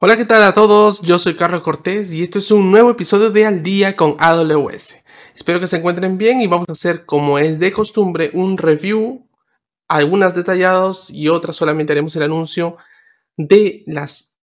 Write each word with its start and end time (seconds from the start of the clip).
Hola, 0.00 0.16
¿qué 0.16 0.24
tal 0.24 0.44
a 0.44 0.54
todos? 0.54 1.02
Yo 1.02 1.18
soy 1.18 1.34
Carlos 1.34 1.62
Cortés 1.62 2.14
y 2.14 2.22
esto 2.22 2.38
es 2.38 2.52
un 2.52 2.70
nuevo 2.70 2.92
episodio 2.92 3.30
de 3.30 3.44
Al 3.44 3.64
Día 3.64 3.96
con 3.96 4.14
AWS. 4.20 5.02
Espero 5.34 5.58
que 5.58 5.66
se 5.66 5.78
encuentren 5.78 6.18
bien 6.18 6.40
y 6.40 6.46
vamos 6.46 6.68
a 6.68 6.72
hacer, 6.72 7.04
como 7.04 7.36
es 7.36 7.58
de 7.58 7.72
costumbre, 7.72 8.30
un 8.32 8.58
review, 8.58 9.28
algunas 9.88 10.36
detallados 10.36 11.10
y 11.10 11.26
otras 11.26 11.56
solamente 11.56 11.94
haremos 11.94 12.14
el 12.14 12.22
anuncio 12.22 12.76
de 13.36 13.82
las 13.88 14.38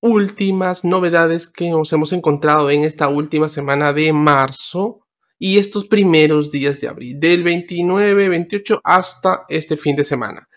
últimas 0.00 0.84
novedades 0.84 1.48
que 1.48 1.70
nos 1.70 1.92
hemos 1.92 2.12
encontrado 2.12 2.70
en 2.70 2.84
esta 2.84 3.08
última 3.08 3.48
semana 3.48 3.92
de 3.92 4.12
marzo 4.12 5.08
y 5.40 5.58
estos 5.58 5.86
primeros 5.86 6.52
días 6.52 6.80
de 6.80 6.86
abril, 6.86 7.18
del 7.18 7.42
29, 7.42 8.28
28 8.28 8.80
hasta 8.84 9.44
este 9.48 9.76
fin 9.76 9.96
de 9.96 10.04
semana. 10.04 10.48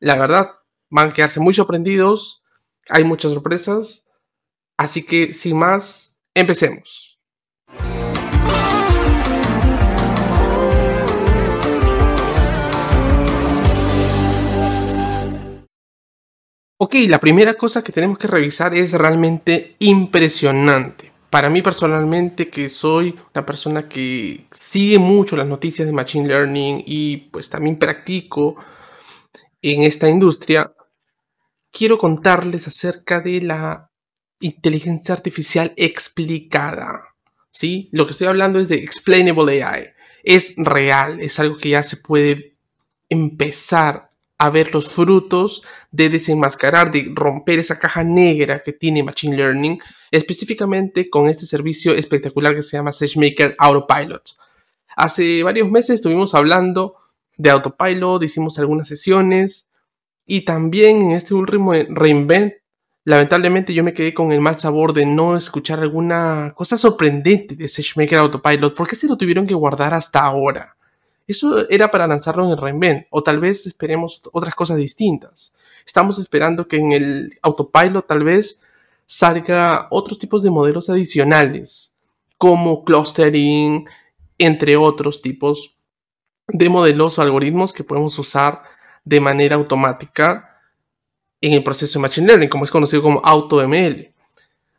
La 0.00 0.16
verdad, 0.16 0.50
van 0.88 1.10
a 1.10 1.12
quedarse 1.12 1.38
muy 1.38 1.54
sorprendidos 1.54 2.39
hay 2.90 3.04
muchas 3.04 3.32
sorpresas. 3.32 4.06
Así 4.76 5.04
que 5.04 5.34
sin 5.34 5.58
más, 5.58 6.20
empecemos. 6.34 7.10
Ok, 16.82 16.94
la 17.08 17.20
primera 17.20 17.54
cosa 17.54 17.84
que 17.84 17.92
tenemos 17.92 18.16
que 18.16 18.26
revisar 18.26 18.74
es 18.74 18.94
realmente 18.94 19.76
impresionante. 19.80 21.12
Para 21.28 21.50
mí 21.50 21.60
personalmente, 21.60 22.48
que 22.48 22.70
soy 22.70 23.14
una 23.34 23.44
persona 23.44 23.86
que 23.86 24.46
sigue 24.50 24.98
mucho 24.98 25.36
las 25.36 25.46
noticias 25.46 25.86
de 25.86 25.92
Machine 25.92 26.26
Learning 26.26 26.82
y 26.86 27.18
pues 27.18 27.50
también 27.50 27.78
practico 27.78 28.56
en 29.60 29.82
esta 29.82 30.08
industria, 30.08 30.72
quiero 31.70 31.98
contarles 31.98 32.66
acerca 32.66 33.20
de 33.20 33.40
la 33.40 33.90
inteligencia 34.40 35.14
artificial 35.14 35.72
explicada. 35.76 37.04
¿Sí? 37.50 37.88
Lo 37.92 38.06
que 38.06 38.12
estoy 38.12 38.28
hablando 38.28 38.60
es 38.60 38.68
de 38.68 38.76
explainable 38.76 39.62
AI. 39.62 39.88
Es 40.22 40.54
real, 40.56 41.20
es 41.20 41.38
algo 41.40 41.56
que 41.56 41.70
ya 41.70 41.82
se 41.82 41.96
puede 41.96 42.56
empezar 43.08 44.10
a 44.38 44.50
ver 44.50 44.72
los 44.72 44.88
frutos 44.88 45.62
de 45.90 46.08
desenmascarar, 46.08 46.90
de 46.90 47.12
romper 47.14 47.58
esa 47.58 47.78
caja 47.78 48.04
negra 48.04 48.62
que 48.62 48.72
tiene 48.72 49.02
Machine 49.02 49.36
Learning, 49.36 49.78
específicamente 50.10 51.10
con 51.10 51.28
este 51.28 51.44
servicio 51.44 51.92
espectacular 51.92 52.54
que 52.54 52.62
se 52.62 52.76
llama 52.76 52.92
SageMaker 52.92 53.54
Autopilot. 53.58 54.22
Hace 54.96 55.42
varios 55.42 55.70
meses 55.70 55.96
estuvimos 55.96 56.34
hablando 56.34 56.96
de 57.36 57.50
Autopilot, 57.50 58.22
hicimos 58.22 58.58
algunas 58.58 58.88
sesiones, 58.88 59.69
y 60.32 60.42
también 60.42 61.02
en 61.02 61.10
este 61.10 61.34
último 61.34 61.72
reinvent, 61.72 62.54
lamentablemente 63.02 63.74
yo 63.74 63.82
me 63.82 63.92
quedé 63.92 64.14
con 64.14 64.30
el 64.30 64.40
mal 64.40 64.56
sabor 64.60 64.92
de 64.92 65.04
no 65.04 65.36
escuchar 65.36 65.80
alguna 65.80 66.52
cosa 66.54 66.78
sorprendente 66.78 67.56
de 67.56 67.66
SageMaker 67.66 68.18
Autopilot. 68.18 68.76
¿Por 68.76 68.86
qué 68.86 68.94
se 68.94 69.08
lo 69.08 69.16
tuvieron 69.16 69.44
que 69.44 69.54
guardar 69.54 69.92
hasta 69.92 70.20
ahora? 70.20 70.76
Eso 71.26 71.68
era 71.68 71.90
para 71.90 72.06
lanzarlo 72.06 72.44
en 72.44 72.50
el 72.50 72.58
reinvent, 72.58 73.08
o 73.10 73.24
tal 73.24 73.40
vez 73.40 73.66
esperemos 73.66 74.22
otras 74.32 74.54
cosas 74.54 74.76
distintas. 74.76 75.52
Estamos 75.84 76.16
esperando 76.20 76.68
que 76.68 76.76
en 76.76 76.92
el 76.92 77.32
Autopilot 77.42 78.06
tal 78.06 78.22
vez 78.22 78.60
salga 79.06 79.88
otros 79.90 80.20
tipos 80.20 80.44
de 80.44 80.50
modelos 80.50 80.90
adicionales, 80.90 81.96
como 82.38 82.84
clustering, 82.84 83.84
entre 84.38 84.76
otros 84.76 85.22
tipos 85.22 85.74
de 86.46 86.68
modelos 86.68 87.18
o 87.18 87.22
algoritmos 87.22 87.72
que 87.72 87.82
podemos 87.82 88.16
usar 88.16 88.62
de 89.04 89.20
manera 89.20 89.56
automática 89.56 90.60
en 91.40 91.52
el 91.52 91.62
proceso 91.62 91.98
de 91.98 92.02
Machine 92.02 92.26
Learning, 92.26 92.48
como 92.48 92.64
es 92.64 92.70
conocido 92.70 93.02
como 93.02 93.20
AutoML. 93.24 94.12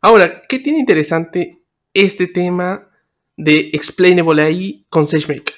Ahora, 0.01 0.43
¿qué 0.47 0.59
tiene 0.59 0.79
interesante 0.79 1.63
este 1.93 2.27
tema 2.27 2.89
de 3.35 3.71
Explainable 3.73 4.41
AI 4.41 4.85
con 4.89 5.07
SageMaker? 5.07 5.55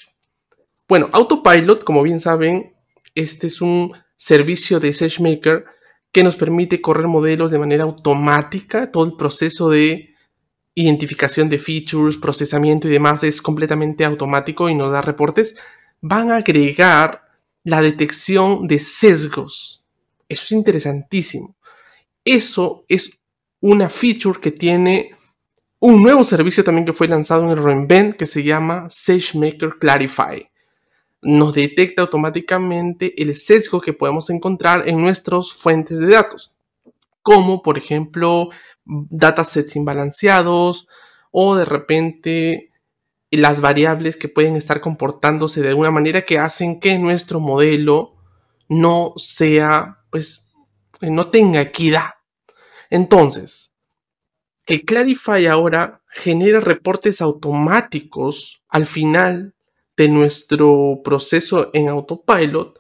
Bueno, 0.87 1.09
Autopilot, 1.11 1.83
como 1.83 2.03
bien 2.03 2.19
saben, 2.19 2.73
este 3.15 3.47
es 3.47 3.61
un 3.61 3.93
servicio 4.15 4.79
de 4.79 4.93
SageMaker 4.93 5.65
que 6.11 6.23
nos 6.23 6.35
permite 6.35 6.81
correr 6.81 7.07
modelos 7.07 7.51
de 7.51 7.59
manera 7.59 7.83
automática. 7.83 8.91
Todo 8.91 9.05
el 9.05 9.15
proceso 9.15 9.69
de 9.69 10.13
identificación 10.75 11.49
de 11.49 11.59
features, 11.59 12.17
procesamiento 12.17 12.87
y 12.87 12.91
demás 12.91 13.23
es 13.23 13.41
completamente 13.41 14.05
automático 14.05 14.69
y 14.69 14.75
nos 14.75 14.91
da 14.91 15.01
reportes. 15.01 15.55
Van 16.01 16.31
a 16.31 16.37
agregar 16.37 17.22
la 17.63 17.81
detección 17.81 18.67
de 18.67 18.79
sesgos. 18.79 19.83
Eso 20.27 20.43
es 20.45 20.51
interesantísimo. 20.51 21.55
Eso 22.25 22.85
es 22.87 23.19
una 23.59 23.89
feature 23.89 24.39
que 24.39 24.51
tiene 24.51 25.15
un 25.79 26.01
nuevo 26.01 26.23
servicio 26.23 26.63
también 26.63 26.85
que 26.85 26.93
fue 26.93 27.07
lanzado 27.07 27.43
en 27.43 27.49
el 27.49 27.63
reinvent 27.63 28.15
que 28.15 28.25
se 28.25 28.43
llama 28.43 28.87
SageMaker 28.89 29.75
Clarify. 29.79 30.49
Nos 31.21 31.55
detecta 31.55 32.01
automáticamente 32.01 33.21
el 33.21 33.35
sesgo 33.35 33.79
que 33.79 33.93
podemos 33.93 34.29
encontrar 34.29 34.87
en 34.87 35.01
nuestras 35.01 35.51
fuentes 35.51 35.99
de 35.99 36.07
datos, 36.07 36.53
como 37.21 37.61
por 37.61 37.77
ejemplo 37.77 38.49
datasets 38.85 39.75
imbalanceados 39.75 40.87
o 41.31 41.55
de 41.55 41.65
repente 41.65 42.72
las 43.37 43.61
variables 43.61 44.17
que 44.17 44.27
pueden 44.27 44.55
estar 44.55 44.81
comportándose 44.81 45.61
de 45.61 45.69
alguna 45.69 45.91
manera 45.91 46.23
que 46.23 46.39
hacen 46.39 46.79
que 46.79 46.97
nuestro 46.99 47.39
modelo 47.39 48.15
no 48.69 49.13
sea, 49.17 49.99
pues, 50.09 50.53
no 51.01 51.29
tenga 51.29 51.61
equidad. 51.61 52.11
Entonces, 52.89 53.73
que 54.65 54.85
Clarify 54.85 55.47
ahora 55.47 56.01
genera 56.09 56.59
reportes 56.59 57.21
automáticos 57.21 58.63
al 58.69 58.85
final 58.85 59.55
de 59.97 60.07
nuestro 60.07 61.01
proceso 61.03 61.69
en 61.73 61.89
autopilot 61.89 62.79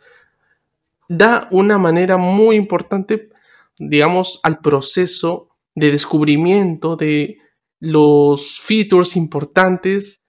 da 1.09 1.47
una 1.51 1.77
manera 1.77 2.17
muy 2.17 2.55
importante, 2.55 3.29
digamos, 3.77 4.39
al 4.43 4.59
proceso 4.59 5.49
de 5.75 5.91
descubrimiento 5.91 6.95
de 6.95 7.37
los 7.79 8.59
features 8.61 9.15
importantes 9.15 10.22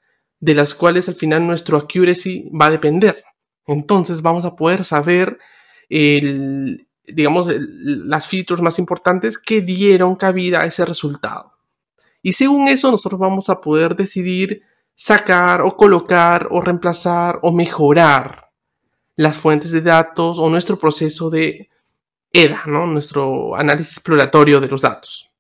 de 0.44 0.55
las 0.55 0.75
cuales 0.75 1.09
al 1.09 1.15
final 1.15 1.47
nuestro 1.47 1.78
accuracy 1.78 2.50
va 2.50 2.66
a 2.66 2.71
depender. 2.71 3.25
Entonces 3.66 4.21
vamos 4.21 4.44
a 4.44 4.55
poder 4.55 4.84
saber 4.84 5.38
el, 5.88 6.87
digamos, 7.06 7.49
las 7.49 8.28
features 8.28 8.60
más 8.60 8.78
importantes 8.78 9.38
que 9.38 9.62
dieron 9.62 10.16
cabida 10.16 10.60
a 10.60 10.66
ese 10.66 10.84
resultado. 10.84 11.55
Y 12.21 12.34
según 12.34 12.69
eso 12.69 12.91
nosotros 12.91 13.19
vamos 13.19 13.49
a 13.49 13.62
poder 13.62 13.97
decidir 13.97 14.60
sacar 14.94 15.62
o 15.62 15.78
colocar 15.78 16.49
o 16.50 16.61
reemplazar 16.61 17.38
o 17.41 17.50
mejorar 17.50 18.50
las 19.16 19.38
fuentes 19.38 19.72
de 19.72 19.81
datos 19.81 20.38
o 20.38 20.50
nuestro 20.50 20.78
proceso 20.78 21.31
de 21.31 21.71
EDA, 22.31 22.65
¿no? 22.66 22.87
nuestro 22.87 23.56
análisis 23.56 23.97
exploratorio 23.97 24.61
de 24.61 24.69
los 24.69 24.82
datos. 24.82 25.31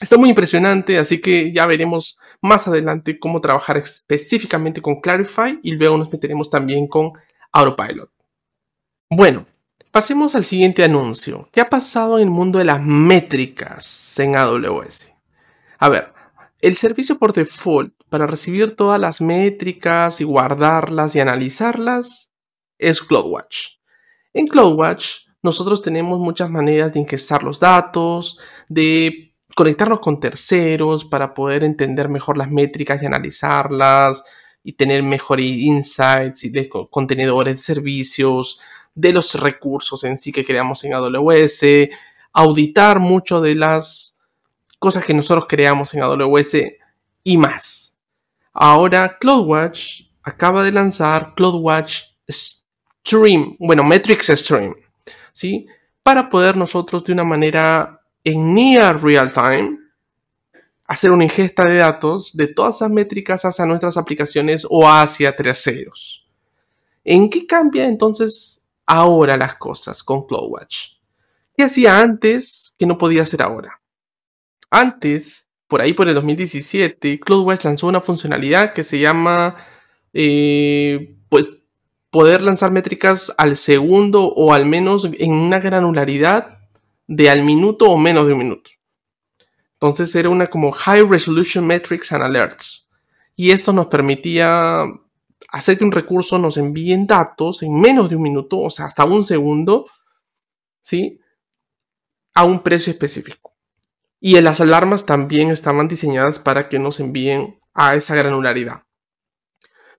Está 0.00 0.18
muy 0.18 0.28
impresionante, 0.28 0.98
así 0.98 1.20
que 1.20 1.52
ya 1.52 1.64
veremos 1.64 2.18
más 2.42 2.68
adelante 2.68 3.18
cómo 3.18 3.40
trabajar 3.40 3.78
específicamente 3.78 4.82
con 4.82 5.00
Clarify 5.00 5.58
y 5.62 5.72
luego 5.72 5.96
nos 5.96 6.12
meteremos 6.12 6.50
también 6.50 6.86
con 6.86 7.12
Autopilot. 7.52 8.10
Bueno, 9.08 9.46
pasemos 9.90 10.34
al 10.34 10.44
siguiente 10.44 10.84
anuncio. 10.84 11.48
¿Qué 11.50 11.62
ha 11.62 11.70
pasado 11.70 12.18
en 12.18 12.24
el 12.24 12.30
mundo 12.30 12.58
de 12.58 12.66
las 12.66 12.82
métricas 12.82 14.18
en 14.18 14.36
AWS? 14.36 15.12
A 15.78 15.88
ver, 15.88 16.12
el 16.60 16.76
servicio 16.76 17.18
por 17.18 17.32
default 17.32 17.94
para 18.10 18.26
recibir 18.26 18.76
todas 18.76 19.00
las 19.00 19.22
métricas 19.22 20.20
y 20.20 20.24
guardarlas 20.24 21.16
y 21.16 21.20
analizarlas 21.20 22.32
es 22.78 23.00
CloudWatch. 23.00 23.78
En 24.34 24.46
CloudWatch 24.46 25.28
nosotros 25.42 25.80
tenemos 25.80 26.18
muchas 26.18 26.50
maneras 26.50 26.92
de 26.92 27.00
ingestar 27.00 27.42
los 27.42 27.60
datos, 27.60 28.40
de 28.68 29.34
conectarnos 29.56 30.00
con 30.00 30.20
terceros 30.20 31.06
para 31.06 31.32
poder 31.32 31.64
entender 31.64 32.10
mejor 32.10 32.36
las 32.36 32.50
métricas 32.50 33.02
y 33.02 33.06
analizarlas 33.06 34.22
y 34.62 34.74
tener 34.74 35.02
mejores 35.02 35.46
insights 35.46 36.44
y 36.44 36.50
de 36.50 36.68
contenedores 36.68 37.56
de 37.56 37.62
servicios, 37.62 38.60
de 38.94 39.14
los 39.14 39.34
recursos 39.40 40.04
en 40.04 40.18
sí 40.18 40.30
que 40.30 40.44
creamos 40.44 40.84
en 40.84 40.92
AWS, 40.92 41.88
auditar 42.34 43.00
mucho 43.00 43.40
de 43.40 43.54
las 43.54 44.18
cosas 44.78 45.06
que 45.06 45.14
nosotros 45.14 45.46
creamos 45.48 45.94
en 45.94 46.02
AWS 46.02 46.56
y 47.24 47.38
más. 47.38 47.98
Ahora 48.52 49.16
CloudWatch 49.18 50.02
acaba 50.22 50.64
de 50.64 50.72
lanzar 50.72 51.32
CloudWatch 51.34 52.02
Stream, 52.28 53.56
bueno, 53.58 53.84
Metrics 53.84 54.26
Stream, 54.26 54.74
¿sí? 55.32 55.66
Para 56.02 56.28
poder 56.28 56.58
nosotros 56.58 57.04
de 57.04 57.14
una 57.14 57.24
manera 57.24 58.02
en 58.26 58.54
near 58.54 59.00
real 59.00 59.32
time 59.32 59.78
hacer 60.84 61.12
una 61.12 61.24
ingesta 61.24 61.64
de 61.64 61.76
datos 61.76 62.36
de 62.36 62.48
todas 62.48 62.76
esas 62.76 62.90
métricas 62.90 63.44
hacia 63.44 63.66
nuestras 63.66 63.96
aplicaciones 63.96 64.66
o 64.68 64.88
hacia 64.88 65.34
terceros. 65.34 66.28
¿En 67.04 67.30
qué 67.30 67.46
cambia 67.46 67.86
entonces 67.86 68.66
ahora 68.84 69.36
las 69.36 69.54
cosas 69.54 70.02
con 70.02 70.26
CloudWatch? 70.26 70.96
¿Qué 71.56 71.64
hacía 71.64 72.00
antes 72.00 72.74
que 72.76 72.84
no 72.84 72.98
podía 72.98 73.22
hacer 73.22 73.42
ahora? 73.42 73.80
Antes, 74.70 75.48
por 75.68 75.80
ahí 75.80 75.92
por 75.92 76.08
el 76.08 76.14
2017, 76.16 77.20
CloudWatch 77.20 77.64
lanzó 77.64 77.86
una 77.86 78.00
funcionalidad 78.00 78.72
que 78.72 78.82
se 78.82 78.98
llama 78.98 79.56
eh, 80.12 81.14
poder 82.10 82.42
lanzar 82.42 82.72
métricas 82.72 83.32
al 83.38 83.56
segundo 83.56 84.24
o 84.24 84.52
al 84.52 84.66
menos 84.66 85.08
en 85.16 85.32
una 85.32 85.60
granularidad 85.60 86.55
de 87.06 87.30
al 87.30 87.44
minuto 87.44 87.90
o 87.90 87.96
menos 87.96 88.26
de 88.26 88.32
un 88.32 88.38
minuto. 88.38 88.70
Entonces 89.74 90.14
era 90.14 90.28
una 90.28 90.46
como 90.46 90.72
High 90.72 91.06
Resolution 91.08 91.66
Metrics 91.66 92.12
and 92.12 92.24
Alerts. 92.24 92.88
Y 93.34 93.50
esto 93.50 93.72
nos 93.72 93.86
permitía 93.86 94.84
hacer 95.50 95.78
que 95.78 95.84
un 95.84 95.92
recurso 95.92 96.38
nos 96.38 96.56
envíe 96.56 96.96
datos 97.06 97.62
en 97.62 97.78
menos 97.78 98.08
de 98.08 98.16
un 98.16 98.22
minuto, 98.22 98.58
o 98.58 98.70
sea, 98.70 98.86
hasta 98.86 99.04
un 99.04 99.24
segundo, 99.24 99.84
¿sí? 100.80 101.20
A 102.34 102.44
un 102.44 102.62
precio 102.62 102.90
específico. 102.90 103.54
Y 104.18 104.40
las 104.40 104.60
alarmas 104.60 105.04
también 105.04 105.50
estaban 105.50 105.88
diseñadas 105.88 106.38
para 106.38 106.68
que 106.68 106.78
nos 106.78 107.00
envíen 107.00 107.60
a 107.74 107.94
esa 107.94 108.14
granularidad. 108.14 108.84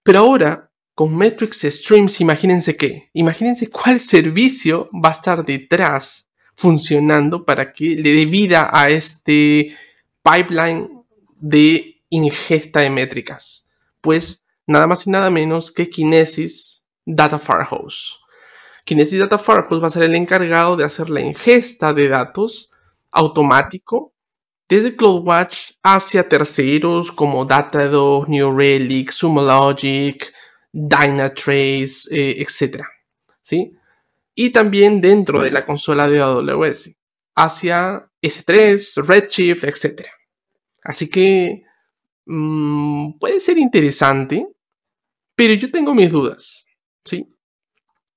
Pero 0.01 0.19
ahora, 0.19 0.71
con 0.95 1.15
Metrics 1.15 1.62
Streams, 1.62 2.19
imagínense 2.21 2.75
qué. 2.75 3.12
Imagínense 3.13 3.69
cuál 3.69 4.00
servicio 4.00 4.88
va 4.94 5.10
a 5.10 5.12
estar 5.12 5.45
detrás 5.45 6.26
funcionando 6.57 7.45
para 7.45 7.71
que 7.71 7.86
le 7.95 8.13
dé 8.13 8.25
vida 8.25 8.69
a 8.74 8.89
este 8.89 9.77
pipeline 10.24 10.89
de 11.39 12.01
ingesta 12.09 12.80
de 12.80 12.89
métricas. 12.89 13.69
Pues 14.01 14.44
nada 14.65 14.88
más 14.88 15.06
y 15.06 15.12
nada 15.12 15.30
menos 15.30 15.71
que 15.71 15.88
Kinesis 15.88 16.83
Data 17.06 17.38
Firehouse. 17.38 18.19
Kinesis 18.83 19.19
Data 19.19 19.38
Firehouse 19.38 19.81
va 19.81 19.88
a 19.88 19.92
ser 19.92 20.04
el 20.04 20.15
encargado 20.15 20.75
de 20.75 20.83
hacer 20.83 21.12
la 21.12 21.21
ingesta 21.21 21.94
de 21.94 22.07
datos 22.07 22.71
automático 23.12 24.13
desde 24.68 24.95
CloudWatch 24.95 25.74
hacia 25.83 26.27
terceros 26.27 27.12
como 27.12 27.45
Datadog, 27.45 28.27
New 28.27 28.57
Relic, 28.57 29.12
Sumo 29.12 29.44
Logic, 29.44 30.33
Dynatrace, 30.74 32.10
eh, 32.12 32.42
etc. 32.42 32.83
¿Sí? 33.42 33.76
Y 34.39 34.51
también 34.51 35.01
dentro 35.01 35.42
de 35.42 35.50
la 35.50 35.66
consola 35.66 36.07
de 36.07 36.19
AWS 36.19 36.95
hacia 37.36 38.07
S3, 38.22 39.04
Redshift, 39.04 39.63
etc. 39.63 40.07
Así 40.84 41.10
que 41.10 41.63
mm, 42.28 43.18
puede 43.18 43.39
ser 43.39 43.57
interesante, 43.57 44.48
pero 45.36 45.56
yo 45.56 45.72
tengo 45.72 45.95
mis 45.95 46.12
dudas. 46.12 46.68
¿sí? 47.04 47.28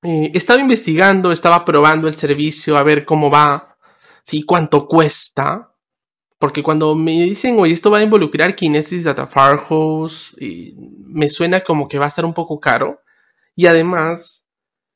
Eh, 0.03 0.31
estaba 0.35 0.61
investigando, 0.61 1.33
estaba 1.33 1.65
probando 1.65 2.07
el 2.07 2.15
servicio 2.15 2.77
a 2.77 2.83
ver 2.83 3.07
cómo 3.07 3.31
va, 3.31 3.79
¿sí? 4.23 4.43
cuánto 4.43 4.87
cuesta. 4.87 5.75
Porque 6.39 6.63
cuando 6.63 6.95
me 6.95 7.13
dicen, 7.13 7.59
oye, 7.59 7.73
esto 7.73 7.91
va 7.91 7.99
a 7.99 8.03
involucrar 8.03 8.55
Kinesis 8.55 9.05
Data 9.05 9.27
Firehouse, 9.27 10.37
me 10.39 11.31
suena 11.31 11.61
como 11.61 11.89
que 11.89 11.99
va 11.99 12.05
a 12.05 12.09
estar 12.09 12.27
un 12.27 12.35
poco 12.35 12.61
caro. 12.61 13.01
Y 13.57 13.65
además, 13.65 14.47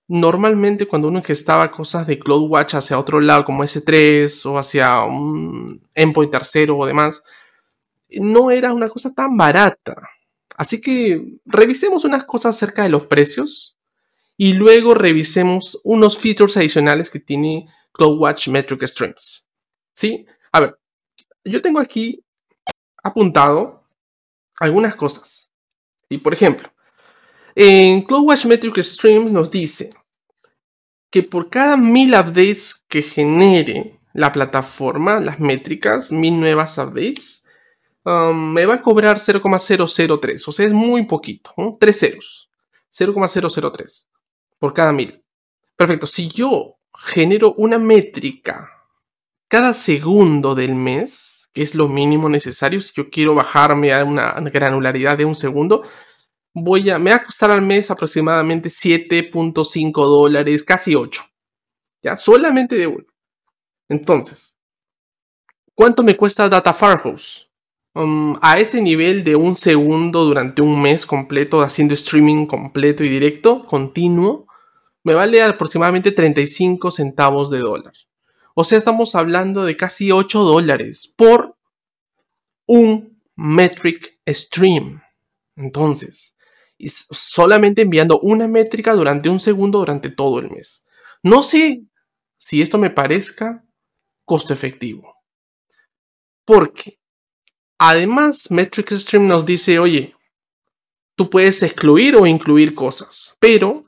normalmente 0.09 0.87
cuando 0.87 1.09
uno 1.09 1.23
gestaba 1.23 1.71
cosas 1.71 2.07
de 2.07 2.19
CloudWatch 2.19 2.75
hacia 2.75 2.99
otro 2.99 3.21
lado, 3.21 3.45
como 3.45 3.65
S3 3.65 4.47
o 4.47 4.59
hacia 4.59 5.03
un 5.05 5.87
endpoint 5.95 6.33
tercero 6.33 6.77
o 6.79 6.87
demás, 6.87 7.23
no 8.11 8.51
era 8.51 8.73
una 8.73 8.89
cosa 8.89 9.13
tan 9.15 9.37
barata. 9.37 9.97
Así 10.57 10.81
que 10.81 11.39
revisemos 11.45 12.05
unas 12.05 12.25
cosas 12.25 12.57
acerca 12.57 12.83
de 12.85 12.91
los 12.91 13.07
precios 13.07 13.77
y 14.37 14.53
luego 14.53 14.95
revisemos 14.95 15.81
unos 15.85 16.19
features 16.19 16.57
adicionales 16.57 17.11
que 17.11 17.21
tiene 17.21 17.69
CloudWatch 17.93 18.49
Metric 18.49 18.87
Streams. 18.87 19.49
¿Sí? 19.93 20.27
A 20.53 20.61
ver, 20.61 20.79
yo 21.45 21.63
tengo 21.63 21.81
aquí 21.81 22.25
apuntado 23.03 23.85
algunas 24.59 24.95
cosas. 24.95 25.51
Y 26.09 26.19
por 26.19 26.33
ejemplo, 26.33 26.74
en 27.55 28.03
CloudWatch 28.03 28.47
Metric 28.47 28.79
Streams 28.79 29.31
nos 29.31 29.51
dice 29.51 29.91
que 31.11 31.23
por 31.23 31.49
cada 31.49 31.77
mil 31.77 32.15
updates 32.15 32.85
que 32.89 33.03
genere 33.03 34.01
la 34.13 34.33
plataforma, 34.33 35.21
las 35.21 35.39
métricas, 35.39 36.11
mil 36.11 36.39
nuevas 36.39 36.79
updates, 36.79 37.45
um, 38.05 38.53
me 38.53 38.67
va 38.67 38.75
a 38.75 38.83
cobrar 38.83 39.19
0,003. 39.19 40.49
O 40.49 40.53
sea, 40.53 40.67
es 40.67 40.73
muy 40.73 41.07
poquito, 41.07 41.53
¿no? 41.57 41.77
Tres 41.79 42.01
ceros. 42.01 42.51
0,003 42.91 44.09
por 44.59 44.73
cada 44.73 44.93
mil. 44.93 45.23
Perfecto. 45.77 46.07
Si 46.07 46.29
yo 46.29 46.77
genero 46.97 47.55
una 47.55 47.79
métrica 47.79 48.71
cada 49.49 49.73
segundo 49.73 50.55
del 50.55 50.75
mes, 50.75 51.49
que 51.53 51.63
es 51.63 51.75
lo 51.77 51.89
mínimo 51.89 52.29
necesario. 52.29 52.81
Si 52.81 52.93
yo 52.97 53.09
quiero 53.09 53.35
bajarme 53.35 53.93
a 53.93 54.05
una 54.05 54.33
granularidad 54.41 55.17
de 55.17 55.25
un 55.25 55.37
segundo, 55.37 55.85
voy 56.55 56.89
a, 56.89 56.99
me 56.99 57.11
va 57.11 57.17
a 57.17 57.25
costar 57.25 57.51
al 57.51 57.63
mes 57.63 57.91
aproximadamente 57.91 58.69
7.5 58.69 59.93
dólares, 59.93 60.63
casi 60.63 60.95
8. 60.95 61.23
Ya, 62.03 62.17
solamente 62.17 62.77
de 62.77 62.87
uno. 62.87 63.05
Entonces, 63.89 64.57
¿cuánto 65.75 66.03
me 66.03 66.17
cuesta 66.17 66.49
Data 66.49 66.73
Firehouse? 66.73 67.51
Um, 67.95 68.37
a 68.41 68.59
ese 68.59 68.81
nivel 68.81 69.23
de 69.23 69.37
un 69.37 69.55
segundo 69.55 70.25
durante 70.25 70.63
un 70.63 70.81
mes 70.81 71.07
completo, 71.07 71.63
haciendo 71.63 71.95
streaming 71.95 72.47
completo 72.47 73.05
y 73.05 73.09
directo, 73.09 73.63
continuo, 73.65 74.47
me 75.05 75.15
vale 75.15 75.43
aproximadamente 75.43 76.11
35 76.11 76.91
centavos 76.91 77.51
de 77.51 77.59
dólar. 77.59 77.93
O 78.55 78.65
sea, 78.65 78.79
estamos 78.79 79.15
hablando 79.15 79.65
de 79.65 79.77
casi 79.77 80.11
8 80.11 80.43
dólares 80.43 81.13
por 81.17 81.57
un 82.67 83.21
metric 83.37 84.19
stream. 84.27 85.03
Entonces, 85.57 86.34
solamente 86.79 87.83
enviando 87.83 88.21
una 88.21 88.49
métrica 88.49 88.95
durante 88.95 89.29
un 89.29 89.41
segundo 89.41 89.79
durante 89.79 90.11
todo 90.11 90.39
el 90.39 90.51
mes. 90.51 90.85
No 91.23 91.43
sé 91.43 91.85
si 92.37 92.61
esto 92.61 92.79
me 92.79 92.91
parezca 92.91 93.65
costo 94.25 94.53
efectivo. 94.53 95.15
Porque 96.45 96.99
además 97.79 98.51
Metric 98.51 98.93
Stream 98.93 99.27
nos 99.27 99.47
dice, 99.47 99.79
oye, 99.79 100.13
tú 101.17 101.31
puedes 101.31 101.63
excluir 101.63 102.17
o 102.17 102.27
incluir 102.27 102.75
cosas, 102.75 103.37
pero 103.39 103.83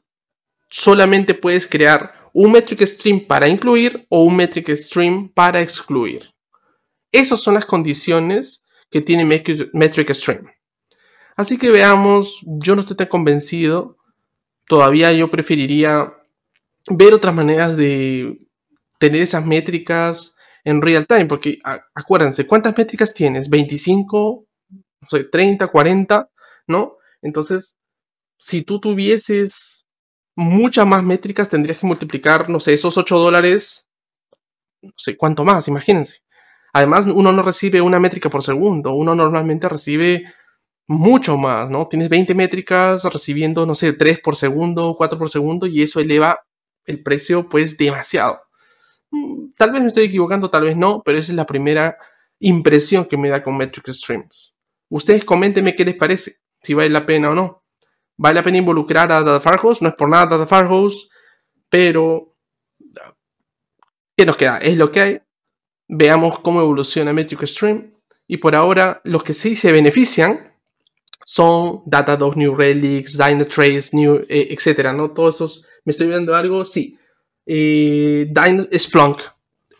solamente 0.71 1.35
puedes 1.35 1.67
crear 1.67 2.31
un 2.33 2.53
metric 2.53 2.85
stream 2.85 3.27
para 3.27 3.49
incluir 3.49 4.07
o 4.11 4.23
un 4.23 4.37
metric 4.37 4.75
stream 4.77 5.31
para 5.33 5.61
excluir. 5.63 6.35
Esas 7.11 7.41
son 7.41 7.55
las 7.55 7.65
condiciones 7.65 8.63
que 8.91 9.01
tiene 9.01 9.25
metric 9.25 10.13
stream. 10.13 10.47
Así 11.37 11.59
que 11.59 11.71
veamos, 11.71 12.43
yo 12.47 12.75
no 12.75 12.81
estoy 12.81 12.97
tan 12.97 13.09
convencido. 13.09 13.99
Todavía 14.67 15.13
yo 15.13 15.31
preferiría 15.31 16.13
ver 16.89 17.15
otras 17.15 17.35
maneras 17.35 17.77
de 17.77 18.39
tener 18.99 19.23
esas 19.23 19.45
métricas 19.45 20.35
en 20.65 20.83
real 20.83 21.07
time, 21.07 21.27
porque 21.27 21.59
acuérdense, 21.95 22.47
¿cuántas 22.47 22.77
métricas 22.77 23.15
tienes? 23.15 23.49
25, 23.49 24.47
no 25.01 25.09
sé, 25.09 25.25
30, 25.25 25.69
40, 25.69 26.29
¿no? 26.67 26.97
Entonces, 27.23 27.77
si 28.39 28.63
tú 28.63 28.81
tuvieses 28.81 29.87
muchas 30.35 30.87
más 30.87 31.03
métricas 31.05 31.49
tendrías 31.49 31.79
que 31.79 31.87
multiplicar, 31.87 32.49
no 32.49 32.61
sé, 32.61 32.75
esos 32.75 32.99
8 32.99 33.19
dólares, 33.19 33.87
no 34.83 34.93
sé 34.97 35.17
cuánto 35.17 35.45
más, 35.45 35.69
imagínense. 35.69 36.19
Además, 36.73 37.07
uno 37.07 37.31
no 37.33 37.43
recibe 37.43 37.81
una 37.81 38.01
métrica 38.01 38.29
por 38.29 38.43
segundo, 38.43 38.95
uno 38.95 39.15
normalmente 39.15 39.69
recibe 39.69 40.25
mucho 40.87 41.37
más, 41.37 41.69
¿no? 41.69 41.89
Tienes 41.89 42.09
20 42.09 42.35
métricas 42.35 43.05
recibiendo, 43.05 43.67
no 43.67 43.75
sé, 43.75 43.93
3 43.93 44.21
por 44.21 44.37
segundo, 44.37 44.95
4 44.97 45.19
por 45.19 45.31
segundo 45.31 45.67
y 45.67 45.83
eso 45.83 46.01
eleva 46.01 46.41
el 46.85 47.03
precio 47.03 47.49
pues 47.49 47.77
demasiado. 47.77 48.39
Mm, 49.11 49.53
tal 49.57 49.73
vez 49.73 49.83
me 49.83 49.89
estoy 49.89 50.05
equivocando, 50.05 50.51
tal 50.51 50.63
vez 50.63 50.77
no, 50.77 51.03
pero 51.05 51.19
esa 51.19 51.33
es 51.33 51.37
la 51.37 51.47
primera 51.47 51.97
impresión 52.39 53.05
que 53.05 53.17
me 53.17 53.29
da 53.29 53.43
con 53.43 53.57
Metric 53.57 53.89
Streams. 53.89 54.55
Ustedes 54.89 55.25
coméntenme 55.25 55.75
qué 55.75 55.85
les 55.85 55.97
parece, 55.97 56.37
si 56.63 56.75
vale 56.75 56.91
la 56.91 57.05
pena 57.05 57.31
o 57.31 57.35
no. 57.35 57.65
Vale 58.17 58.37
la 58.37 58.43
pena 58.43 58.59
involucrar 58.59 59.11
a 59.13 59.23
Data 59.23 59.41
Firehouse, 59.41 59.83
no 59.83 59.89
es 59.89 59.95
por 59.95 60.09
nada 60.09 60.27
Data 60.27 60.47
Firehouse, 60.47 61.11
pero 61.69 62.35
¿qué 64.17 64.25
nos 64.25 64.37
queda? 64.37 64.59
Es 64.59 64.77
lo 64.77 64.91
que 64.91 65.01
hay. 65.01 65.21
Veamos 65.89 66.39
cómo 66.41 66.61
evoluciona 66.61 67.13
Metric 67.13 67.45
Stream. 67.47 67.93
Y 68.27 68.39
por 68.39 68.55
ahora, 68.55 69.01
los 69.05 69.23
que 69.23 69.35
sí 69.35 69.55
se 69.55 69.71
benefician 69.71 70.56
son 71.29 71.83
Datadog, 71.87 72.37
New 72.37 72.55
Relics, 72.55 73.19
Dynatrace, 73.19 73.91
New, 73.97 74.25
eh, 74.29 74.47
etcétera, 74.51 74.93
¿no? 74.93 75.11
Todos 75.11 75.35
esos, 75.35 75.67
¿me 75.85 75.91
estoy 75.91 76.07
viendo 76.07 76.37
algo? 76.37 76.65
Sí. 76.65 76.97
Eh, 77.45 78.33
Splunk. 78.79 79.23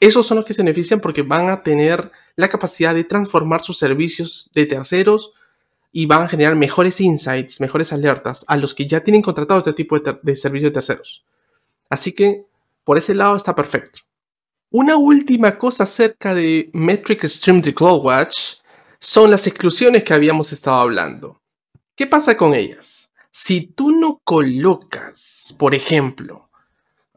Esos 0.01 0.27
son 0.27 0.39
los 0.39 0.45
que 0.45 0.55
se 0.55 0.63
benefician 0.63 0.99
porque 0.99 1.23
van 1.23 1.49
a 1.49 1.63
tener 1.63 2.11
la 2.35 2.49
capacidad 2.49 2.97
de 2.97 3.05
transformar 3.05 3.61
sus 3.61 3.79
servicios 3.79 4.51
de 4.55 4.67
terceros 4.67 5.35
y 5.93 6.07
van 6.07 6.23
a 6.23 6.29
generar 6.29 6.57
mejores 6.57 7.01
insights, 7.01 7.61
mejores 7.61 7.93
alertas 7.93 8.45
a 8.49 8.57
los 8.57 8.75
que 8.75 8.89
ya 8.89 9.05
tienen 9.05 9.23
contratado 9.23 9.61
este 9.61 9.73
tipo 9.73 10.01
de, 10.01 10.35
servicios 10.35 10.73
de 10.73 10.75
terceros. 10.75 11.25
Así 11.89 12.11
que 12.11 12.45
por 12.83 12.99
ese 12.99 13.15
lado 13.15 13.37
está 13.37 13.55
perfecto. 13.55 14.01
Una 14.71 14.97
última 14.97 15.57
cosa 15.57 15.85
acerca 15.85 16.35
de 16.35 16.71
Metric 16.73 17.23
Stream 17.25 17.63
de 17.63 17.73
CloudWatch 17.73 18.57
son 18.99 19.31
las 19.31 19.47
exclusiones 19.47 20.05
que 20.05 20.15
habíamos 20.15 20.53
estado 20.53 20.79
hablando. 20.79 21.41
¿Qué 21.95 22.07
pasa 22.07 22.37
con 22.37 22.55
ellas? 22.55 23.13
Si 23.31 23.67
tú 23.67 23.93
no 23.93 24.21
colocas, 24.25 25.55
por 25.59 25.75
ejemplo, 25.75 26.49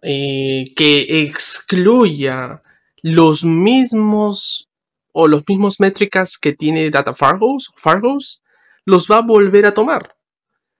eh, 0.01 0.73
que 0.75 1.23
excluya 1.23 2.61
los 3.01 3.43
mismos 3.43 4.69
o 5.11 5.27
los 5.27 5.43
mismos 5.47 5.79
métricas 5.79 6.37
que 6.37 6.53
tiene 6.53 6.89
Data 6.89 7.13
Fargos, 7.13 7.71
Fargos, 7.75 8.41
los 8.85 9.07
va 9.07 9.17
a 9.17 9.21
volver 9.21 9.65
a 9.65 9.73
tomar. 9.73 10.15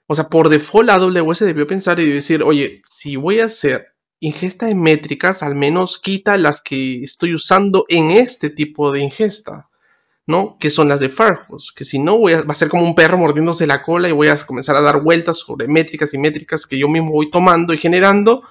O 0.08 0.16
sea, 0.16 0.28
por 0.28 0.50
default 0.50 0.90
AWS 0.90 1.40
debió 1.40 1.68
pensar 1.68 2.00
y 2.00 2.10
decir, 2.10 2.42
oye, 2.44 2.82
si 2.88 3.16
voy 3.16 3.40
a 3.40 3.46
hacer 3.46 3.94
ingesta 4.20 4.66
de 4.66 4.76
métricas, 4.76 5.44
al 5.44 5.56
menos 5.56 6.00
quita 6.00 6.38
las 6.38 6.62
que 6.62 7.04
estoy 7.04 7.34
usando 7.34 7.86
en 7.90 8.12
este 8.12 8.50
tipo 8.50 8.92
de 8.92 9.02
ingesta. 9.02 9.69
¿No? 10.30 10.58
Que 10.60 10.70
son 10.70 10.88
las 10.88 11.00
de 11.00 11.10
Farhouse, 11.10 11.72
que 11.72 11.84
si 11.84 11.98
no 11.98 12.20
voy 12.20 12.34
a, 12.34 12.44
va 12.44 12.52
a 12.52 12.54
ser 12.54 12.70
como 12.70 12.84
un 12.84 12.94
perro 12.94 13.18
mordiéndose 13.18 13.66
la 13.66 13.82
cola 13.82 14.08
y 14.08 14.12
voy 14.12 14.28
a 14.28 14.38
comenzar 14.38 14.76
a 14.76 14.82
dar 14.82 15.02
vueltas 15.02 15.40
sobre 15.40 15.68
métricas 15.68 16.14
y 16.14 16.20
métricas 16.20 16.68
que 16.68 16.78
yo 16.78 16.88
mismo 16.88 17.10
voy 17.10 17.32
tomando 17.32 17.74
y 17.74 17.80
generando 17.80 18.44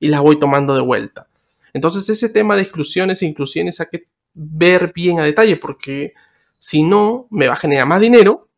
y 0.00 0.08
las 0.08 0.22
voy 0.22 0.40
tomando 0.40 0.74
de 0.74 0.80
vuelta. 0.80 1.28
Entonces 1.72 2.08
ese 2.08 2.30
tema 2.30 2.56
de 2.56 2.62
exclusiones 2.62 3.22
e 3.22 3.26
inclusiones 3.26 3.78
hay 3.80 3.86
que 3.92 4.08
ver 4.34 4.92
bien 4.92 5.20
a 5.20 5.24
detalle 5.24 5.56
porque 5.56 6.14
si 6.58 6.82
no 6.82 7.28
me 7.30 7.46
va 7.46 7.52
a 7.52 7.56
generar 7.56 7.86
más 7.86 8.00
dinero 8.00 8.48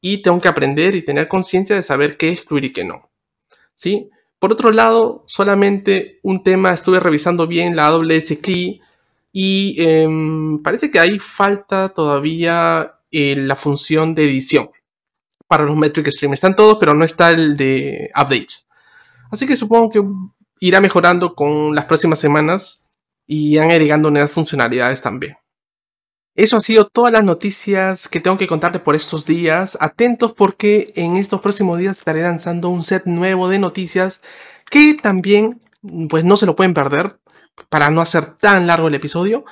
y 0.00 0.20
tengo 0.20 0.40
que 0.40 0.48
aprender 0.48 0.96
y 0.96 1.02
tener 1.04 1.28
conciencia 1.28 1.76
de 1.76 1.84
saber 1.84 2.16
qué 2.16 2.30
excluir 2.30 2.64
y 2.64 2.72
qué 2.72 2.82
no. 2.82 3.08
¿Sí? 3.76 4.10
Por 4.40 4.50
otro 4.50 4.72
lado, 4.72 5.22
solamente 5.28 6.18
un 6.24 6.42
tema, 6.42 6.72
estuve 6.72 6.98
revisando 6.98 7.46
bien 7.46 7.76
la 7.76 7.86
AWS 7.86 8.38
Key 8.42 8.80
y 9.36 9.74
em, 9.82 10.62
parece 10.62 10.92
que 10.92 11.00
ahí 11.00 11.18
falta 11.18 11.88
todavía 11.88 13.00
eh, 13.10 13.34
la 13.34 13.56
función 13.56 14.14
de 14.14 14.26
edición 14.26 14.70
para 15.48 15.64
los 15.64 15.76
Metric 15.76 16.06
Stream. 16.08 16.34
Están 16.34 16.54
todos, 16.54 16.76
pero 16.78 16.94
no 16.94 17.04
está 17.04 17.32
el 17.32 17.56
de 17.56 18.10
updates. 18.14 18.68
Así 19.32 19.44
que 19.44 19.56
supongo 19.56 19.90
que 19.90 20.02
irá 20.60 20.80
mejorando 20.80 21.34
con 21.34 21.74
las 21.74 21.86
próximas 21.86 22.20
semanas 22.20 22.88
y 23.26 23.54
irán 23.54 23.72
agregando 23.72 24.08
nuevas 24.08 24.30
funcionalidades 24.30 25.02
también. 25.02 25.36
Eso 26.36 26.58
ha 26.58 26.60
sido 26.60 26.86
todas 26.86 27.12
las 27.12 27.24
noticias 27.24 28.08
que 28.08 28.20
tengo 28.20 28.38
que 28.38 28.46
contarles 28.46 28.82
por 28.82 28.94
estos 28.94 29.26
días. 29.26 29.76
Atentos 29.80 30.32
porque 30.32 30.92
en 30.94 31.16
estos 31.16 31.40
próximos 31.40 31.80
días 31.80 31.98
estaré 31.98 32.22
lanzando 32.22 32.68
un 32.68 32.84
set 32.84 33.04
nuevo 33.06 33.48
de 33.48 33.58
noticias 33.58 34.20
que 34.70 34.94
también 34.94 35.60
pues 36.08 36.24
no 36.24 36.36
se 36.36 36.46
lo 36.46 36.54
pueden 36.54 36.72
perder 36.72 37.18
para 37.68 37.90
no 37.90 38.00
hacer 38.00 38.36
tan 38.36 38.66
largo 38.66 38.88
el 38.88 38.94
episodio, 38.94 39.44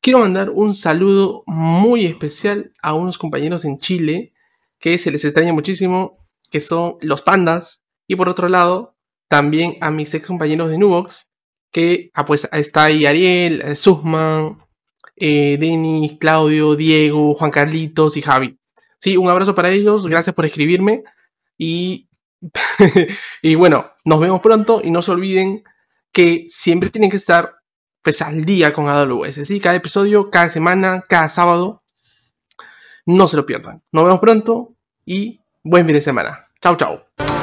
quiero 0.00 0.20
mandar 0.20 0.50
un 0.50 0.74
saludo 0.74 1.42
muy 1.46 2.06
especial 2.06 2.72
a 2.82 2.94
unos 2.94 3.18
compañeros 3.18 3.64
en 3.64 3.78
Chile 3.78 4.32
que 4.78 4.98
se 4.98 5.10
les 5.10 5.24
extraña 5.24 5.52
muchísimo, 5.52 6.18
que 6.50 6.60
son 6.60 6.96
los 7.00 7.22
pandas, 7.22 7.84
y 8.06 8.16
por 8.16 8.28
otro 8.28 8.48
lado, 8.48 8.96
también 9.28 9.76
a 9.80 9.90
mis 9.90 10.12
ex 10.14 10.26
compañeros 10.26 10.70
de 10.70 10.78
Nubox, 10.78 11.28
que 11.72 12.10
ah, 12.14 12.24
pues 12.24 12.48
está 12.52 12.84
ahí 12.84 13.06
Ariel, 13.06 13.62
eh, 13.62 13.74
Sussman, 13.74 14.58
eh, 15.16 15.56
Denis, 15.58 16.16
Claudio, 16.20 16.76
Diego, 16.76 17.34
Juan 17.34 17.50
Carlitos 17.50 18.16
y 18.16 18.22
Javi. 18.22 18.58
Sí, 18.98 19.16
un 19.16 19.28
abrazo 19.28 19.54
para 19.54 19.70
ellos, 19.70 20.06
gracias 20.06 20.34
por 20.34 20.46
escribirme 20.46 21.02
y, 21.58 22.08
y 23.42 23.54
bueno, 23.54 23.90
nos 24.04 24.20
vemos 24.20 24.40
pronto 24.40 24.80
y 24.82 24.90
no 24.90 25.02
se 25.02 25.10
olviden 25.10 25.64
que 26.16 26.46
siempre 26.48 26.88
tienen 26.88 27.10
que 27.10 27.18
estar 27.18 27.56
pues 28.02 28.22
al 28.22 28.46
día 28.46 28.72
con 28.72 28.88
AWS. 28.88 29.46
¿sí? 29.46 29.60
Cada 29.60 29.74
episodio, 29.74 30.30
cada 30.30 30.48
semana, 30.48 31.04
cada 31.06 31.28
sábado. 31.28 31.82
No 33.04 33.28
se 33.28 33.36
lo 33.36 33.44
pierdan. 33.44 33.82
Nos 33.92 34.04
vemos 34.04 34.20
pronto 34.20 34.74
y 35.04 35.40
buen 35.62 35.84
fin 35.84 35.94
de 35.94 36.00
semana. 36.00 36.48
Chao, 36.62 36.74
chao. 36.78 37.35